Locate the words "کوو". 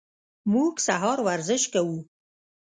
1.73-1.99